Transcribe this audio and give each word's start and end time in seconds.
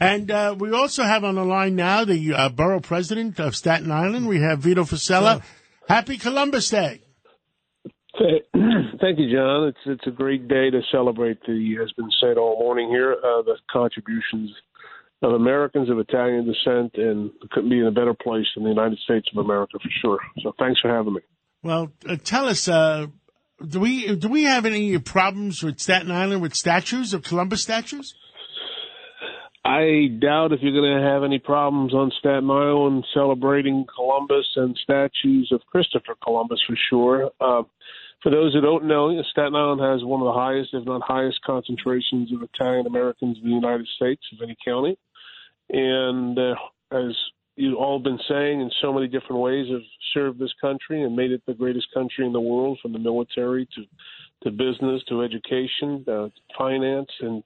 And 0.00 0.30
uh, 0.30 0.54
we 0.58 0.72
also 0.72 1.02
have 1.04 1.24
on 1.24 1.34
the 1.34 1.44
line 1.44 1.76
now 1.76 2.04
the 2.04 2.34
uh, 2.34 2.48
borough 2.48 2.80
president 2.80 3.38
of 3.40 3.56
Staten 3.56 3.90
Island. 3.90 4.28
We 4.28 4.40
have 4.40 4.60
Vito 4.60 4.84
Fossella. 4.84 5.42
Happy 5.88 6.18
Columbus 6.18 6.68
Day. 6.68 7.02
Thank 8.18 9.18
you, 9.18 9.32
John. 9.32 9.68
It's 9.68 9.78
it's 9.86 10.06
a 10.06 10.10
great 10.10 10.48
day 10.48 10.70
to 10.70 10.80
celebrate 10.90 11.40
the 11.46 11.76
has 11.78 11.92
been 11.92 12.10
said 12.20 12.36
all 12.36 12.58
morning 12.58 12.88
here 12.88 13.12
uh, 13.12 13.42
the 13.42 13.56
contributions 13.70 14.50
of 15.22 15.32
Americans 15.32 15.90
of 15.90 15.98
Italian 15.98 16.46
descent, 16.46 16.94
and 16.94 17.30
couldn't 17.50 17.70
be 17.70 17.78
in 17.78 17.86
a 17.86 17.92
better 17.92 18.14
place 18.14 18.46
than 18.54 18.64
the 18.64 18.70
United 18.70 18.98
States 18.98 19.28
of 19.32 19.44
America 19.44 19.78
for 19.82 19.90
sure. 20.02 20.18
So 20.42 20.52
thanks 20.58 20.80
for 20.80 20.90
having 20.90 21.14
me. 21.14 21.20
Well, 21.62 21.92
uh, 22.08 22.16
tell 22.22 22.48
us, 22.48 22.68
uh, 22.68 23.06
do 23.66 23.80
we 23.80 24.14
do 24.16 24.28
we 24.28 24.44
have 24.44 24.66
any 24.66 24.98
problems 24.98 25.62
with 25.62 25.80
Staten 25.80 26.10
Island 26.10 26.42
with 26.42 26.54
statues 26.54 27.14
of 27.14 27.22
Columbus 27.22 27.62
statues? 27.62 28.14
I 29.68 30.06
doubt 30.18 30.52
if 30.52 30.60
you're 30.62 30.72
going 30.72 30.96
to 30.96 31.06
have 31.06 31.24
any 31.24 31.38
problems 31.38 31.92
on 31.92 32.10
Staten 32.18 32.50
Island 32.50 33.04
celebrating 33.12 33.84
Columbus 33.94 34.46
and 34.56 34.74
statues 34.82 35.50
of 35.52 35.60
Christopher 35.70 36.14
Columbus 36.24 36.58
for 36.66 36.74
sure. 36.88 37.30
Uh, 37.38 37.64
for 38.22 38.30
those 38.30 38.54
who 38.54 38.62
don't 38.62 38.86
know, 38.86 39.10
Staten 39.30 39.54
Island 39.54 39.82
has 39.82 40.02
one 40.02 40.22
of 40.22 40.24
the 40.24 40.40
highest, 40.40 40.70
if 40.72 40.86
not 40.86 41.02
highest, 41.02 41.42
concentrations 41.44 42.32
of 42.32 42.42
Italian 42.42 42.86
Americans 42.86 43.36
in 43.42 43.50
the 43.50 43.54
United 43.54 43.86
States 43.94 44.22
of 44.32 44.38
any 44.42 44.56
county. 44.64 44.96
And 45.68 46.38
uh, 46.38 46.54
as 46.90 47.14
you've 47.56 47.76
all 47.76 47.98
been 47.98 48.18
saying 48.26 48.62
in 48.62 48.70
so 48.80 48.90
many 48.90 49.06
different 49.06 49.42
ways, 49.42 49.66
have 49.70 49.82
served 50.14 50.38
this 50.38 50.54
country 50.62 51.02
and 51.02 51.14
made 51.14 51.30
it 51.30 51.42
the 51.46 51.52
greatest 51.52 51.88
country 51.92 52.24
in 52.24 52.32
the 52.32 52.40
world, 52.40 52.78
from 52.80 52.94
the 52.94 52.98
military 52.98 53.68
to 53.74 53.82
to 54.44 54.50
business 54.52 55.02
to 55.08 55.22
education, 55.22 56.04
uh, 56.06 56.28
finance, 56.56 57.10
and 57.20 57.42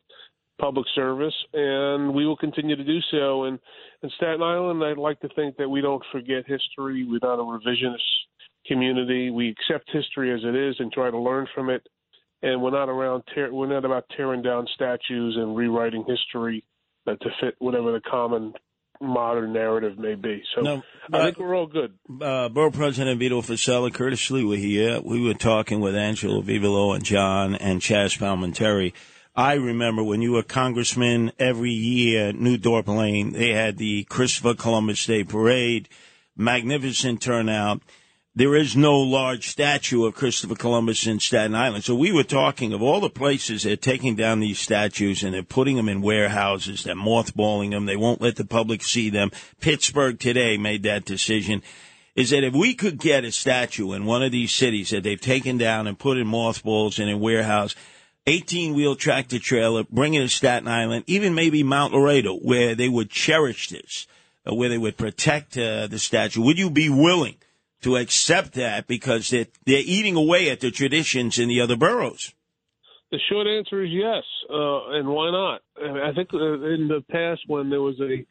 public 0.61 0.87
service, 0.95 1.35
and 1.53 2.15
we 2.15 2.27
will 2.27 2.37
continue 2.37 2.77
to 2.77 2.85
do 2.85 2.99
so. 3.11 3.45
And 3.45 3.59
in 4.03 4.11
Staten 4.17 4.43
Island, 4.43 4.83
I'd 4.85 4.99
like 4.99 5.21
to 5.21 5.29
think 5.35 5.57
that 5.57 5.69
we 5.69 5.81
don't 5.81 6.03
forget 6.13 6.45
history. 6.47 7.05
We're 7.05 7.21
not 7.23 7.41
a 7.41 7.43
revisionist 7.43 7.99
community. 8.67 9.31
We 9.31 9.49
accept 9.49 9.91
history 9.93 10.33
as 10.33 10.41
it 10.45 10.55
is 10.55 10.77
and 10.79 10.93
try 10.93 11.11
to 11.11 11.19
learn 11.19 11.47
from 11.55 11.71
it. 11.71 11.87
And 12.43 12.61
we're 12.61 12.71
not 12.71 12.89
around. 12.89 13.23
Tear, 13.35 13.53
we're 13.53 13.69
not 13.69 13.85
about 13.85 14.05
tearing 14.17 14.43
down 14.43 14.67
statues 14.75 15.37
and 15.37 15.57
rewriting 15.57 16.05
history 16.07 16.65
uh, 17.07 17.13
to 17.15 17.31
fit 17.41 17.55
whatever 17.59 17.93
the 17.93 18.01
common 18.01 18.53
modern 19.01 19.53
narrative 19.53 19.99
may 19.99 20.15
be. 20.15 20.43
So 20.55 20.63
No, 20.63 20.83
I 21.13 21.19
uh, 21.19 21.25
think 21.25 21.39
we're 21.39 21.57
all 21.57 21.67
good. 21.67 21.95
uh, 22.21 22.49
Borough 22.49 22.71
President 22.71 23.19
Vito 23.19 23.43
Fossella, 23.43 23.93
Curtis 23.93 24.29
Sliwa 24.29 24.57
here. 24.57 25.01
We 25.05 25.25
were 25.25 25.35
talking 25.35 25.81
with 25.81 25.97
Angelo 25.97 26.41
Vivolo 26.41 26.93
and 26.93 27.05
John 27.05 27.55
and 27.57 27.81
Chazz 27.81 28.19
Palminteri. 28.19 28.93
I 29.35 29.55
remember 29.55 30.05
when 30.05 30.21
you 30.21 30.33
were 30.33 30.43
congressman, 30.43 31.33
every 31.39 31.71
year, 31.71 32.35
New 32.35 32.59
Dorp 32.59 32.87
Lane, 32.87 33.33
they 33.33 33.55
had 33.55 33.79
the 33.79 34.05
Christopher 34.05 34.53
Columbus 34.53 35.07
Day 35.07 35.25
Parade, 35.25 35.89
magnificent 36.37 37.23
turnout. 37.23 37.81
There 38.35 38.55
is 38.55 38.77
no 38.77 38.99
large 38.99 39.49
statue 39.49 40.05
of 40.05 40.15
Christopher 40.15 40.55
Columbus 40.55 41.07
in 41.07 41.19
Staten 41.19 41.55
Island. 41.55 41.85
So 41.85 41.95
we 41.95 42.13
were 42.13 42.25
talking 42.25 42.75
of 42.75 42.83
all 42.83 43.01
the 43.01 43.09
places 43.09 43.63
they're 43.63 43.77
taking 43.77 44.17
down 44.17 44.41
these 44.41 44.59
statues 44.59 45.23
and 45.23 45.33
they're 45.33 45.43
putting 45.43 45.77
them 45.77 45.89
in 45.89 46.03
warehouses. 46.03 46.85
They're 46.85 46.95
mothballing 46.95 47.71
them. 47.71 47.87
They 47.87 47.97
won't 47.97 48.21
let 48.21 48.37
the 48.37 48.45
public 48.45 48.83
see 48.83 49.09
them. 49.09 49.31
Pittsburgh 49.63 50.21
today 50.21 50.59
made 50.59 50.83
that 50.83 51.07
decision. 51.07 51.63
Is 52.15 52.29
that 52.31 52.45
if 52.45 52.53
we 52.53 52.75
could 52.75 52.99
get 52.99 53.25
a 53.25 53.33
statue 53.33 53.93
in 53.93 54.05
one 54.05 54.23
of 54.23 54.31
these 54.31 54.53
cities 54.53 54.91
that 54.91 55.03
they've 55.05 55.19
taken 55.19 55.57
down 55.57 55.87
and 55.87 55.99
put 55.99 56.19
in 56.19 56.27
mothballs 56.27 56.99
and 56.99 57.09
in 57.09 57.19
warehouse, 57.19 57.75
18 58.27 58.75
wheel 58.75 58.95
tractor 58.95 59.39
trailer, 59.39 59.85
bring 59.91 60.15
it 60.15 60.21
to 60.21 60.29
Staten 60.29 60.69
Island, 60.69 61.05
even 61.07 61.35
maybe 61.35 61.63
Mount 61.63 61.93
Loretto, 61.93 62.37
where 62.37 62.75
they 62.75 62.89
would 62.89 63.11
cherish 63.11 63.69
this, 63.69 64.07
uh, 64.47 64.55
where 64.55 64.69
they 64.69 64.79
would 64.79 64.97
protect 64.97 65.57
uh, 65.57 65.87
the 65.89 65.99
statue. 65.99 66.43
Would 66.43 66.59
you 66.59 66.71
be 66.71 66.89
willing 66.89 67.37
to 67.83 67.97
accept 67.97 68.55
that 68.55 68.87
because 68.87 69.31
they're, 69.31 69.49
they're 69.67 69.83
eating 69.85 70.17
away 70.17 70.51
at 70.51 70.61
the 70.61 70.71
traditions 70.71 71.39
in 71.39 71.49
the 71.49 71.61
other 71.61 71.77
boroughs? 71.77 72.33
The 73.11 73.19
short 73.29 73.47
answer 73.47 73.85
is 73.85 73.91
yes, 73.91 74.23
uh, 74.49 74.91
and 74.93 75.09
why 75.09 75.31
not? 75.31 75.61
I 75.77 76.15
think 76.15 76.33
uh, 76.33 76.55
in 76.63 76.89
the 76.89 77.05
past, 77.11 77.43
when 77.47 77.69
there 77.69 77.83
was 77.83 78.01
a 78.01 78.25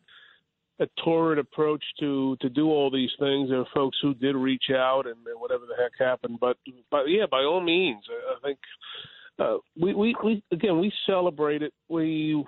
a 0.81 0.87
torrid 1.05 1.37
approach 1.37 1.83
to 1.99 2.35
to 2.41 2.49
do 2.49 2.69
all 2.69 2.89
these 2.89 3.11
things, 3.19 3.49
there 3.49 3.59
were 3.59 3.65
folks 3.73 3.97
who 4.01 4.15
did 4.15 4.35
reach 4.35 4.71
out 4.73 5.05
and, 5.05 5.17
whatever 5.35 5.65
the 5.67 5.75
heck 5.79 5.91
happened. 5.99 6.39
But 6.39 6.57
but 6.89 7.03
yeah, 7.05 7.25
by 7.29 7.43
all 7.43 7.61
means, 7.61 8.03
I 8.09 8.47
think 8.47 8.57
uh, 9.41 9.57
we, 9.79 9.93
we 9.93 10.15
we 10.23 10.43
again 10.51 10.79
we 10.79 10.91
celebrate 11.07 11.63
it. 11.63 11.73
We 11.89 12.45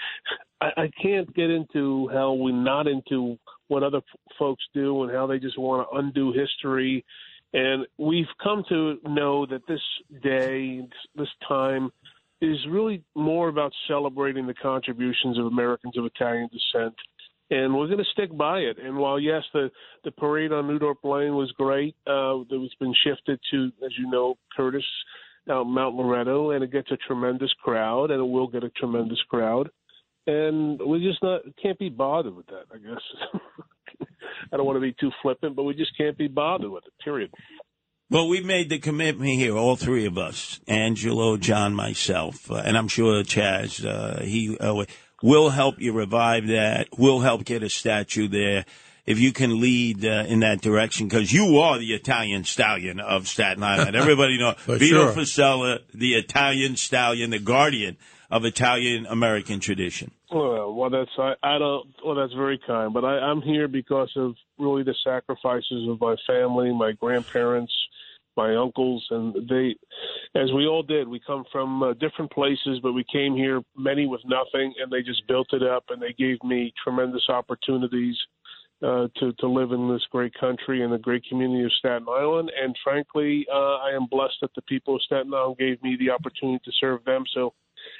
I, 0.60 0.66
I 0.76 0.90
can't 1.02 1.32
get 1.34 1.50
into 1.50 2.08
how 2.12 2.34
we're 2.34 2.54
not 2.54 2.86
into 2.86 3.36
what 3.68 3.82
other 3.82 3.98
f- 3.98 4.20
folks 4.38 4.64
do 4.74 5.02
and 5.02 5.12
how 5.12 5.26
they 5.26 5.38
just 5.38 5.58
want 5.58 5.88
to 5.88 5.98
undo 5.98 6.32
history. 6.32 7.04
And 7.52 7.84
we've 7.98 8.26
come 8.42 8.64
to 8.68 8.98
know 9.04 9.44
that 9.46 9.66
this 9.66 9.80
day, 10.22 10.86
this 11.16 11.28
time, 11.48 11.90
is 12.40 12.58
really 12.70 13.02
more 13.16 13.48
about 13.48 13.72
celebrating 13.88 14.46
the 14.46 14.54
contributions 14.54 15.36
of 15.36 15.46
Americans 15.46 15.98
of 15.98 16.04
Italian 16.04 16.48
descent. 16.52 16.94
And 17.50 17.74
we're 17.74 17.86
going 17.86 17.98
to 17.98 18.04
stick 18.12 18.36
by 18.36 18.60
it. 18.60 18.78
And 18.78 18.96
while 18.96 19.18
yes, 19.18 19.42
the 19.52 19.68
the 20.04 20.12
parade 20.12 20.52
on 20.52 20.68
New 20.68 20.78
Dorp 20.78 21.02
Lane 21.02 21.34
was 21.34 21.50
great, 21.52 21.96
uh, 22.06 22.38
it's 22.48 22.74
been 22.76 22.94
shifted 23.04 23.40
to, 23.50 23.72
as 23.84 23.90
you 23.98 24.08
know, 24.08 24.36
Curtis 24.56 24.84
out 25.48 25.64
Mount 25.64 25.94
Loretto, 25.94 26.50
and 26.50 26.64
it 26.64 26.72
gets 26.72 26.90
a 26.90 26.96
tremendous 26.96 27.52
crowd, 27.62 28.10
and 28.10 28.20
it 28.20 28.26
will 28.26 28.48
get 28.48 28.64
a 28.64 28.70
tremendous 28.70 29.20
crowd. 29.28 29.70
And 30.26 30.80
we 30.80 31.00
just 31.00 31.22
not 31.22 31.42
can't 31.62 31.78
be 31.78 31.88
bothered 31.88 32.34
with 32.34 32.46
that. 32.46 32.64
I 32.72 32.78
guess 32.78 33.02
I 34.52 34.56
don't 34.56 34.66
want 34.66 34.76
to 34.76 34.80
be 34.80 34.94
too 35.00 35.10
flippant, 35.22 35.56
but 35.56 35.64
we 35.64 35.74
just 35.74 35.96
can't 35.96 36.16
be 36.16 36.28
bothered 36.28 36.70
with 36.70 36.84
it. 36.86 36.92
Period. 37.02 37.30
Well, 38.10 38.28
we 38.28 38.40
made 38.40 38.70
the 38.70 38.80
commitment 38.80 39.30
here, 39.30 39.56
all 39.56 39.76
three 39.76 40.04
of 40.04 40.18
us, 40.18 40.60
Angelo, 40.66 41.36
John, 41.36 41.74
myself, 41.74 42.50
uh, 42.50 42.56
and 42.56 42.76
I'm 42.76 42.88
sure 42.88 43.22
Chazz, 43.22 43.86
uh, 43.86 44.22
he 44.24 44.58
uh, 44.58 44.84
will 45.22 45.50
help 45.50 45.80
you 45.80 45.92
revive 45.92 46.48
that, 46.48 46.88
We'll 46.98 47.20
help 47.20 47.44
get 47.44 47.62
a 47.62 47.70
statue 47.70 48.26
there. 48.26 48.64
If 49.06 49.18
you 49.18 49.32
can 49.32 49.60
lead 49.60 50.04
uh, 50.04 50.24
in 50.28 50.40
that 50.40 50.60
direction, 50.60 51.08
because 51.08 51.32
you 51.32 51.58
are 51.58 51.78
the 51.78 51.94
Italian 51.94 52.44
stallion 52.44 53.00
of 53.00 53.28
Staten 53.28 53.62
Island. 53.62 53.96
Everybody 53.96 54.38
knows 54.38 54.56
Vito 54.66 54.78
sure. 54.78 55.12
Fossella, 55.12 55.80
the 55.92 56.14
Italian 56.14 56.76
stallion, 56.76 57.30
the 57.30 57.38
guardian 57.38 57.96
of 58.30 58.44
Italian 58.44 59.06
American 59.06 59.58
tradition. 59.58 60.12
Well, 60.30 60.72
well, 60.74 60.90
that's 60.90 61.10
I, 61.18 61.34
I 61.42 61.58
don't. 61.58 61.88
Well, 62.04 62.14
that's 62.14 62.32
very 62.34 62.60
kind, 62.64 62.94
but 62.94 63.04
I, 63.04 63.18
I'm 63.18 63.42
here 63.42 63.66
because 63.66 64.12
of 64.16 64.34
really 64.58 64.84
the 64.84 64.94
sacrifices 65.04 65.88
of 65.88 66.00
my 66.00 66.14
family, 66.26 66.72
my 66.72 66.92
grandparents, 66.92 67.72
my 68.36 68.54
uncles, 68.54 69.04
and 69.10 69.34
they, 69.48 69.74
as 70.40 70.52
we 70.52 70.66
all 70.66 70.84
did, 70.84 71.08
we 71.08 71.20
come 71.26 71.44
from 71.50 71.82
uh, 71.82 71.94
different 71.94 72.30
places, 72.30 72.78
but 72.82 72.92
we 72.92 73.04
came 73.12 73.34
here 73.34 73.60
many 73.76 74.06
with 74.06 74.20
nothing, 74.24 74.72
and 74.80 74.90
they 74.92 75.02
just 75.02 75.26
built 75.26 75.48
it 75.52 75.64
up, 75.64 75.84
and 75.88 76.00
they 76.00 76.12
gave 76.16 76.42
me 76.44 76.72
tremendous 76.84 77.24
opportunities 77.28 78.16
uh, 78.82 79.08
to 79.16 79.32
to 79.38 79.46
live 79.46 79.72
in 79.72 79.92
this 79.92 80.02
great 80.10 80.32
country 80.38 80.82
and 80.82 80.92
the 80.92 80.98
great 80.98 81.24
community 81.28 81.64
of 81.64 81.72
Staten 81.78 82.06
Island. 82.08 82.50
And 82.60 82.76
frankly, 82.82 83.46
uh, 83.52 83.76
I 83.76 83.92
am 83.94 84.06
blessed 84.10 84.36
that 84.42 84.54
the 84.54 84.62
people 84.62 84.96
of 84.96 85.02
Staten 85.02 85.32
Island 85.34 85.58
gave 85.58 85.82
me 85.82 85.96
the 85.98 86.10
opportunity 86.10 86.60
to 86.64 86.72
serve 86.80 87.04
them. 87.04 87.24
So. 87.34 87.52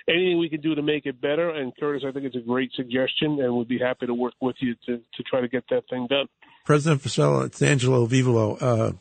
Anything 0.09 0.39
we 0.39 0.51
can 0.51 0.61
do 0.61 0.75
to 0.75 0.83
make 0.83 1.07
it 1.07 1.23
better, 1.23 1.51
and 1.51 1.73
Curtis, 1.75 2.03
I 2.07 2.13
think 2.13 2.27
it's 2.27 2.37
a 2.37 2.41
great 2.41 2.71
suggestion, 2.75 3.41
and 3.41 3.57
we'd 3.57 3.67
be 3.69 3.79
happy 3.79 4.07
to 4.07 4.13
work 4.13 4.35
with 4.39 4.57
you 4.61 4.75
to, 4.87 4.99
to 4.99 5.23
try 5.23 5.41
to 5.41 5.49
get 5.49 5.65
that 5.71 5.85
thing 5.89 6.07
done. 6.07 6.27
President 6.67 7.01
Fossella, 7.01 7.47
it's 7.47 7.63
Angelo 7.63 8.05
Vivolo. 8.05 8.57
Uh, 8.57 8.93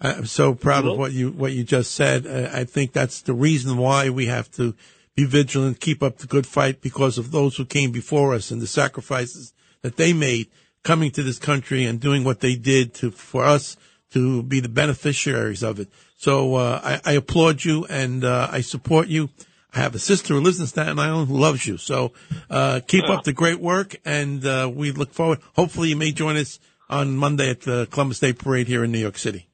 I'm 0.00 0.26
so 0.26 0.54
proud 0.54 0.86
of 0.86 0.98
what 0.98 1.12
you 1.12 1.30
what 1.30 1.52
you 1.52 1.64
just 1.64 1.92
said. 1.92 2.26
I 2.26 2.64
think 2.64 2.92
that's 2.92 3.22
the 3.22 3.34
reason 3.34 3.76
why 3.76 4.10
we 4.10 4.26
have 4.26 4.50
to 4.52 4.74
be 5.14 5.24
vigilant, 5.24 5.80
keep 5.80 6.02
up 6.02 6.18
the 6.18 6.26
good 6.26 6.46
fight 6.46 6.80
because 6.80 7.18
of 7.18 7.30
those 7.30 7.56
who 7.56 7.64
came 7.64 7.92
before 7.92 8.32
us 8.32 8.50
and 8.50 8.62
the 8.62 8.66
sacrifices 8.66 9.52
that 9.82 9.96
they 9.96 10.12
made 10.12 10.48
coming 10.82 11.10
to 11.12 11.22
this 11.22 11.38
country 11.38 11.84
and 11.84 12.00
doing 12.00 12.24
what 12.24 12.40
they 12.40 12.56
did 12.56 12.94
to 12.94 13.10
for 13.10 13.44
us 13.44 13.76
to 14.12 14.42
be 14.42 14.60
the 14.60 14.68
beneficiaries 14.68 15.62
of 15.62 15.78
it. 15.78 15.88
So 16.16 16.56
uh, 16.56 16.80
I, 16.82 17.12
I 17.12 17.12
applaud 17.14 17.64
you 17.64 17.86
and 17.86 18.24
uh, 18.24 18.48
I 18.50 18.60
support 18.60 19.08
you. 19.08 19.30
I 19.72 19.78
have 19.78 19.94
a 19.94 20.00
sister 20.00 20.34
who 20.34 20.40
lives 20.40 20.58
in 20.58 20.66
Staten 20.66 20.98
Island 20.98 21.28
who 21.28 21.38
loves 21.38 21.66
you. 21.66 21.76
So 21.76 22.12
uh, 22.48 22.80
keep 22.86 23.08
up 23.08 23.22
the 23.22 23.32
great 23.32 23.60
work, 23.60 23.94
and 24.04 24.44
uh, 24.44 24.68
we 24.72 24.90
look 24.90 25.12
forward. 25.12 25.38
Hopefully, 25.54 25.90
you 25.90 25.96
may 25.96 26.10
join 26.10 26.36
us 26.36 26.58
on 26.88 27.16
Monday 27.16 27.50
at 27.50 27.60
the 27.60 27.86
Columbus 27.90 28.18
Day 28.18 28.32
Parade 28.32 28.66
here 28.66 28.82
in 28.82 28.90
New 28.90 28.98
York 28.98 29.16
City. 29.16 29.46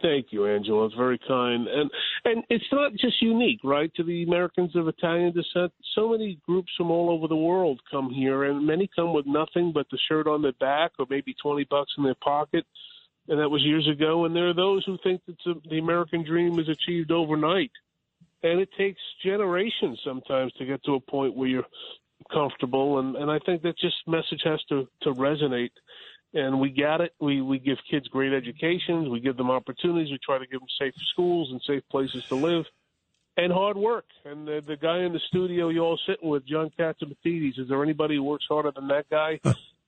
Thank 0.00 0.28
you, 0.30 0.46
Angelo. 0.46 0.86
It's 0.86 0.94
very 0.94 1.18
kind, 1.28 1.66
and 1.68 1.90
and 2.24 2.42
it's 2.48 2.64
not 2.72 2.92
just 2.92 3.20
unique, 3.20 3.60
right, 3.62 3.92
to 3.96 4.02
the 4.02 4.22
Americans 4.22 4.74
of 4.74 4.88
Italian 4.88 5.32
descent. 5.32 5.72
So 5.94 6.08
many 6.10 6.38
groups 6.46 6.72
from 6.76 6.90
all 6.90 7.10
over 7.10 7.28
the 7.28 7.36
world 7.36 7.80
come 7.90 8.08
here, 8.08 8.44
and 8.44 8.66
many 8.66 8.88
come 8.96 9.12
with 9.12 9.26
nothing 9.26 9.70
but 9.72 9.86
the 9.90 9.98
shirt 10.08 10.26
on 10.26 10.40
their 10.40 10.52
back 10.52 10.92
or 10.98 11.06
maybe 11.10 11.34
twenty 11.40 11.64
bucks 11.64 11.92
in 11.98 12.04
their 12.04 12.14
pocket, 12.14 12.64
and 13.28 13.38
that 13.38 13.50
was 13.50 13.62
years 13.62 13.86
ago. 13.86 14.24
And 14.24 14.34
there 14.34 14.48
are 14.48 14.54
those 14.54 14.82
who 14.86 14.96
think 15.02 15.20
that 15.26 15.36
the 15.68 15.78
American 15.78 16.24
dream 16.24 16.58
is 16.58 16.68
achieved 16.68 17.12
overnight, 17.12 17.72
and 18.42 18.60
it 18.60 18.70
takes 18.78 19.00
generations 19.22 20.00
sometimes 20.04 20.52
to 20.54 20.64
get 20.64 20.82
to 20.84 20.94
a 20.94 21.00
point 21.00 21.36
where 21.36 21.48
you're 21.48 21.66
comfortable. 22.32 22.98
And 22.98 23.14
and 23.16 23.30
I 23.30 23.38
think 23.40 23.62
that 23.62 23.78
just 23.78 23.96
message 24.06 24.40
has 24.44 24.60
to 24.70 24.88
to 25.02 25.12
resonate 25.12 25.70
and 26.34 26.60
we 26.60 26.70
got 26.70 27.00
it. 27.00 27.12
We 27.20 27.42
we 27.42 27.58
give 27.58 27.78
kids 27.90 28.08
great 28.08 28.32
educations. 28.32 29.08
We 29.08 29.20
give 29.20 29.36
them 29.36 29.50
opportunities. 29.50 30.10
We 30.10 30.18
try 30.24 30.38
to 30.38 30.46
give 30.46 30.60
them 30.60 30.68
safe 30.78 30.94
schools 31.12 31.50
and 31.50 31.60
safe 31.66 31.82
places 31.90 32.24
to 32.28 32.36
live, 32.36 32.64
and 33.36 33.52
hard 33.52 33.76
work. 33.76 34.06
And 34.24 34.46
the, 34.46 34.62
the 34.66 34.76
guy 34.76 35.00
in 35.00 35.12
the 35.12 35.20
studio 35.28 35.68
you 35.68 35.80
all 35.80 35.98
sitting 36.06 36.28
with, 36.28 36.46
John 36.46 36.70
Catsimatidis, 36.78 37.58
is 37.58 37.68
there 37.68 37.82
anybody 37.82 38.16
who 38.16 38.24
works 38.24 38.46
harder 38.48 38.72
than 38.74 38.88
that 38.88 39.08
guy? 39.10 39.40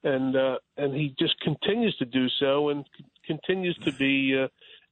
and 0.05 0.37
uh, 0.37 0.59
and 0.77 0.95
he 0.95 1.15
just 1.19 1.39
continues 1.41 1.97
to 1.97 2.05
do 2.05 2.27
so, 2.39 2.69
and 2.69 2.85
c- 2.97 3.05
continues 3.27 3.77
to 3.85 3.93
be 3.93 4.39
uh, 4.39 4.49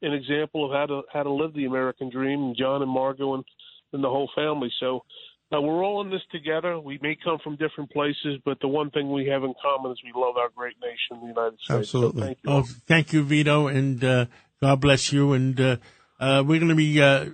an 0.07 0.15
example 0.15 0.65
of 0.65 0.73
how 0.73 0.87
to 0.87 1.03
how 1.13 1.23
to 1.23 1.31
live 1.31 1.55
the 1.55 1.67
American 1.67 2.11
dream. 2.11 2.43
And 2.43 2.57
John 2.57 2.83
and 2.83 2.91
Margo 2.91 3.35
and, 3.35 3.45
and 3.93 4.03
the 4.03 4.09
whole 4.09 4.31
family. 4.35 4.73
So 4.81 5.05
uh, 5.53 5.61
we're 5.61 5.85
all 5.85 6.01
in 6.01 6.11
this 6.11 6.23
together. 6.31 6.79
We 6.79 6.99
may 7.03 7.17
come 7.23 7.39
from 7.43 7.57
different 7.57 7.91
places, 7.91 8.41
but 8.45 8.61
the 8.61 8.69
one 8.69 8.91
thing 8.91 9.13
we 9.13 9.27
have 9.27 9.45
in 9.45 9.55
common 9.63 9.93
is 9.93 9.99
we 10.03 10.13
love 10.15 10.37
our 10.37 10.49
great 10.55 10.77
nation, 10.81 11.21
the 11.21 11.29
United 11.29 11.59
States. 11.61 11.71
Absolutely. 11.71 12.21
So 12.21 12.27
thank 12.27 12.39
you. 12.43 12.51
Oh, 12.51 12.63
thank 12.87 13.13
you, 13.13 13.23
Vito, 13.23 13.67
and 13.67 14.03
uh, 14.03 14.27
God 14.61 14.81
bless 14.81 15.13
you. 15.13 15.33
And 15.33 15.61
uh, 15.61 15.77
uh, 16.19 16.43
we're 16.47 16.59
going 16.59 16.69
to 16.69 16.75
be 16.75 17.03
uh, 17.03 17.27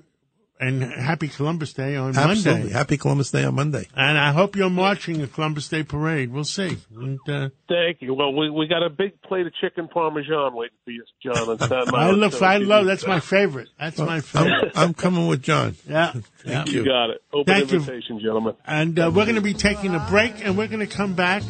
and 0.60 0.82
happy 0.82 1.28
Columbus 1.28 1.72
Day 1.72 1.96
on 1.96 2.16
Absolutely. 2.16 2.52
Monday. 2.52 2.72
Happy 2.72 2.96
Columbus 2.96 3.30
Day 3.30 3.44
on 3.44 3.54
Monday. 3.54 3.86
And 3.94 4.18
I 4.18 4.32
hope 4.32 4.56
you're 4.56 4.70
marching 4.70 5.20
the 5.20 5.26
Columbus 5.26 5.68
Day 5.68 5.82
Parade. 5.82 6.32
We'll 6.32 6.44
see. 6.44 6.76
And, 6.96 7.20
uh, 7.28 7.50
Thank 7.68 7.98
you. 8.02 8.14
Well, 8.14 8.32
we 8.34 8.50
we 8.50 8.66
got 8.66 8.82
a 8.82 8.90
big 8.90 9.20
plate 9.22 9.46
of 9.46 9.52
chicken 9.60 9.88
parmesan 9.88 10.54
waiting 10.54 10.76
for 10.84 10.90
you, 10.90 11.04
John. 11.22 11.48
And 11.50 11.60
Staten 11.62 11.94
I 11.94 12.06
love. 12.10 12.16
look, 12.16 12.32
so 12.32 12.44
I 12.46 12.56
love. 12.58 12.86
That's 12.86 13.02
that. 13.02 13.08
my 13.08 13.20
favorite. 13.20 13.68
That's 13.78 13.98
my 13.98 14.16
I'm, 14.16 14.22
favorite. 14.22 14.72
I'm 14.74 14.94
coming 14.94 15.28
with 15.28 15.42
John. 15.42 15.76
Yeah. 15.88 16.12
yeah. 16.14 16.20
Thank 16.64 16.72
You 16.72 16.80
you. 16.80 16.84
got 16.84 17.10
it. 17.10 17.22
Open 17.32 17.54
Thank 17.54 17.72
you. 17.72 18.20
gentlemen. 18.20 18.54
And 18.66 18.98
uh, 18.98 19.10
we're 19.14 19.24
going 19.24 19.36
to 19.36 19.40
be 19.40 19.54
taking 19.54 19.94
a 19.94 20.06
break, 20.10 20.44
and 20.44 20.56
we're 20.58 20.68
going 20.68 20.86
to 20.86 20.92
come 20.92 21.14
back 21.14 21.42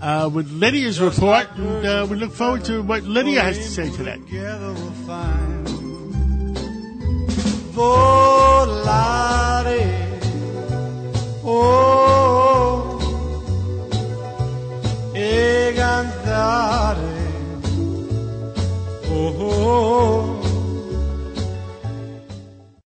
uh, 0.00 0.30
with 0.32 0.50
Lydia's 0.50 1.00
report. 1.00 1.48
And 1.56 1.86
uh, 1.86 2.06
we 2.08 2.16
look 2.16 2.32
forward 2.32 2.64
to 2.66 2.82
what 2.82 3.02
Lydia 3.04 3.40
has 3.42 3.56
to 3.58 3.64
say 3.64 3.90
today 3.90 4.18
volare. 7.74 8.84